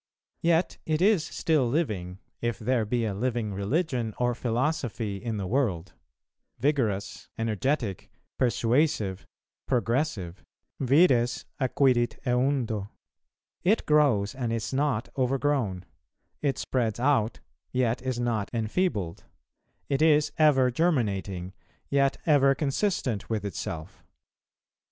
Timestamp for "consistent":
22.55-23.29